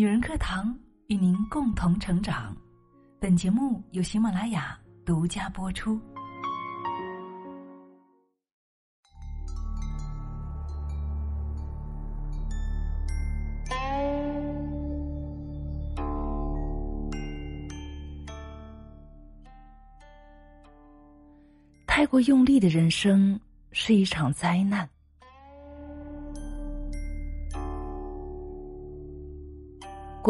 [0.00, 0.74] 女人课堂
[1.08, 2.56] 与您共同成长。
[3.20, 6.00] 本节目由喜马拉雅独家播出。
[21.86, 23.38] 太过用力的人生
[23.70, 24.88] 是一场灾难。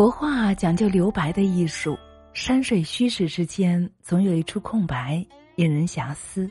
[0.00, 1.94] 国画讲究留白的艺术，
[2.32, 5.22] 山水虚实之间总有一处空白，
[5.56, 6.50] 引人遐思。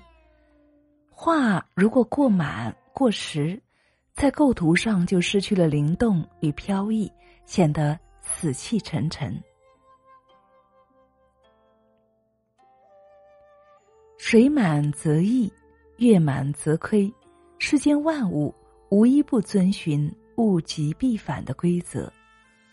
[1.09, 3.59] 画如果过满、过实，
[4.13, 7.11] 在构图上就失去了灵动与飘逸，
[7.47, 9.35] 显得死气沉沉。
[14.19, 15.51] 水满则溢，
[15.97, 17.11] 月满则亏，
[17.57, 18.53] 世间万物
[18.91, 22.13] 无一不遵循物极必反的规则。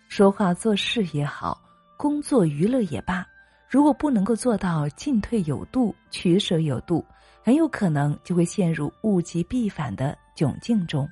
[0.08, 1.60] 说话做事也好，
[1.96, 3.26] 工作娱乐也罢，
[3.68, 7.04] 如果不能够做到进退有度、取舍有度，
[7.42, 11.08] 很有可能就会陷入物极必反的窘境中。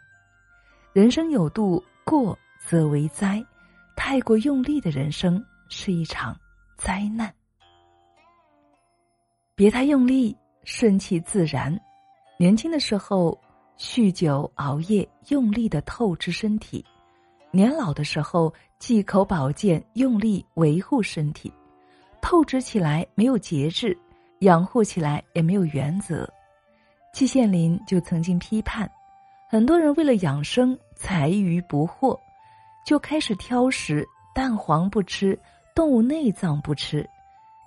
[0.92, 3.44] 人生有度，过则为灾；
[3.96, 6.38] 太过用力的人生是一场
[6.78, 7.33] 灾难。
[9.56, 11.78] 别太用力，顺其自然。
[12.38, 13.38] 年轻的时候，
[13.77, 16.84] 酗酒、熬夜，用力的透支身体。
[17.55, 21.52] 年老的时候，忌口保健，用力维护身体，
[22.20, 23.96] 透支起来没有节制，
[24.41, 26.28] 养护起来也没有原则。
[27.12, 28.91] 季羡林就曾经批判，
[29.48, 32.19] 很多人为了养生，财于不惑，
[32.84, 35.39] 就开始挑食，蛋黄不吃，
[35.77, 37.08] 动物内脏不吃，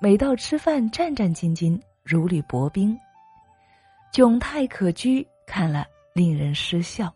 [0.02, 3.00] 每到吃饭战战兢兢，如履薄冰，
[4.12, 7.10] 窘态可掬，看了令人失笑。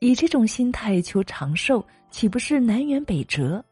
[0.00, 3.64] 以这种心态求长寿，岂不是南辕北辙？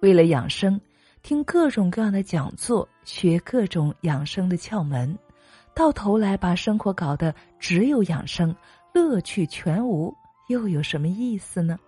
[0.00, 0.80] 为了养生，
[1.22, 5.16] 听各种各样的讲座，学各种养生的窍门，
[5.74, 8.54] 到头来把生活搞得只有养生，
[8.92, 10.12] 乐趣全无，
[10.48, 11.78] 又有什么意思呢？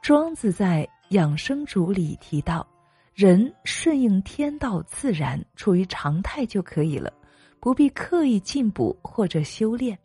[0.00, 2.66] 庄子在《养生主》里提到
[3.14, 7.12] ：“人顺应天道自然，处于常态就可以了，
[7.58, 9.98] 不必刻意进补或者修炼，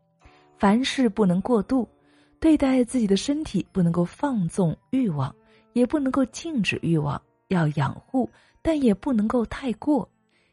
[0.57, 1.87] 凡事不能过度。”
[2.45, 5.35] 对待自己的身体，不能够放纵欲望，
[5.73, 8.29] 也不能够禁止欲望，要养护，
[8.61, 10.07] 但也不能够太过。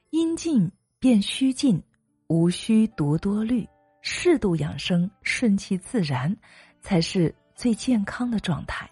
[0.09, 1.79] 阴尽便虚尽，
[2.29, 3.69] 无需多多虑。
[4.01, 6.35] 适度养生，顺其自然，
[6.81, 8.91] 才是最健康的状态。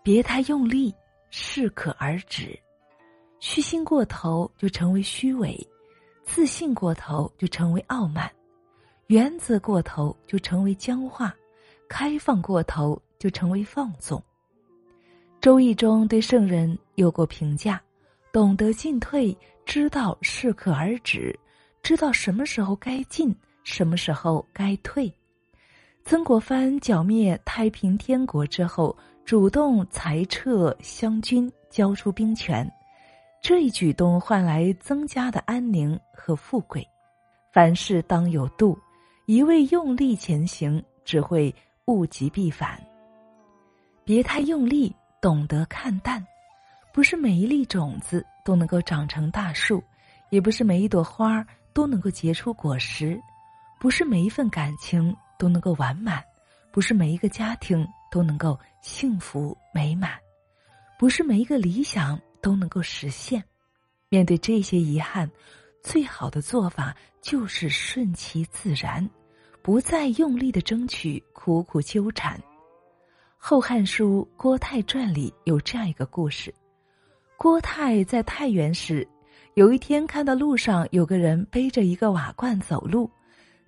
[0.00, 0.94] 别太用力，
[1.30, 2.56] 适可而止。
[3.40, 5.58] 虚心过头就成为虚伪，
[6.22, 8.30] 自信过头就成为傲慢，
[9.08, 11.34] 原则过头就成为僵化。
[11.88, 14.22] 开放过头就成为放纵。
[15.40, 17.80] 周易中对圣人有过评价：
[18.32, 19.36] 懂得进退，
[19.66, 21.38] 知道适可而止，
[21.82, 25.12] 知道什么时候该进，什么时候该退。
[26.04, 32.70] 曾国藩剿灭太平天国之后，主动裁撤湘军，交出兵权，
[33.42, 36.86] 这一举动换来增加的安宁和富贵。
[37.52, 38.78] 凡事当有度，
[39.26, 41.54] 一味用力前行，只会。
[41.86, 42.80] 物极必反，
[44.04, 46.24] 别太用力，懂得看淡。
[46.92, 49.82] 不是每一粒种子都能够长成大树，
[50.30, 53.20] 也不是每一朵花都能够结出果实，
[53.78, 56.24] 不是每一份感情都能够完满，
[56.70, 60.12] 不是每一个家庭都能够幸福美满，
[60.98, 63.42] 不是每一个理想都能够实现。
[64.08, 65.30] 面对这些遗憾，
[65.82, 69.06] 最好的做法就是顺其自然。
[69.64, 72.38] 不再用力的争取，苦苦纠缠。
[73.38, 76.54] 《后汉书·郭泰传》里有这样一个故事：
[77.38, 79.08] 郭泰在太原时，
[79.54, 83.10] 有一天看到路上有个人背着一个瓦罐走路，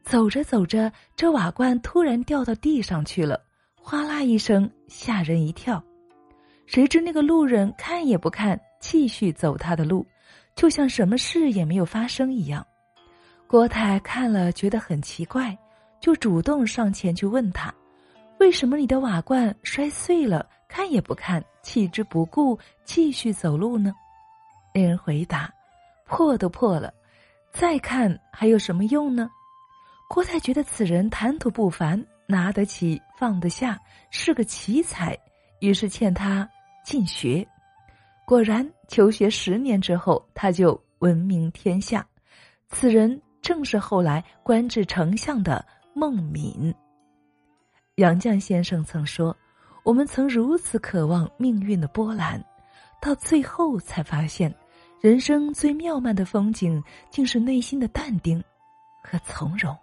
[0.04, 3.42] 走着走着，这瓦罐突然掉到地上去了，
[3.74, 5.82] 哗啦一声，吓人一跳。
[6.66, 10.06] 谁知那个路人看也不看，继续走他的路，
[10.54, 12.66] 就像什么事也没有发生一样。
[13.46, 15.56] 郭泰看了，觉得很奇怪。
[16.06, 17.74] 就主动上前去问他
[18.38, 23.92] ：“为什么你的瓦罐摔碎了，看也不看，弃之不顾，继续走路呢？”
[24.72, 25.52] 那人回答
[26.06, 26.94] ：“破都破了，
[27.50, 29.28] 再看还有什么用呢？”
[30.08, 33.76] 郭泰觉得此人谈吐不凡，拿得起放得下，
[34.10, 35.18] 是个奇才，
[35.58, 36.48] 于是劝他
[36.84, 37.44] 进学。
[38.24, 42.06] 果然，求学十年之后，他就闻名天下。
[42.68, 45.66] 此人正是后来官至丞相的。
[45.98, 46.74] 孟敏，
[47.94, 49.34] 杨绛先生曾说
[49.82, 52.38] ：“我们曾如此渴望命运的波澜，
[53.00, 54.54] 到最后才发现，
[55.00, 58.44] 人生最妙曼的风景，竟是内心的淡定
[59.02, 59.74] 和从容。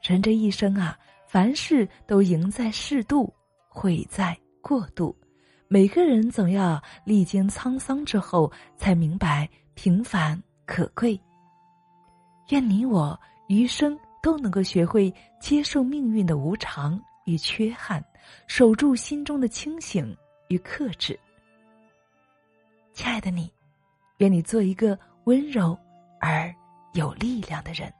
[0.00, 3.30] 人这一生啊，凡事都赢在适度，
[3.68, 5.14] 毁在过度。
[5.68, 11.20] 每个人总要历经沧桑之后，才明白平凡可贵。
[12.48, 18.02] 愿你我余生都能够学会接受命运的无常与缺憾，
[18.46, 20.16] 守住心中的清醒
[20.48, 21.20] 与克制。
[22.94, 23.52] 亲爱的你，
[24.16, 25.78] 愿你做一个温柔
[26.22, 26.50] 而
[26.94, 27.92] 有力量的人。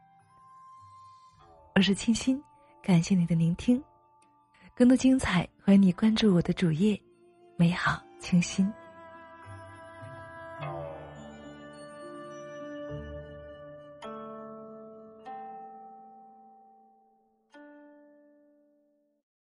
[1.75, 2.43] 我是清新，
[2.83, 3.85] 感谢你的聆听。
[4.75, 6.99] 更多精彩，欢迎你关注我的主页。
[7.59, 8.73] 美好清新。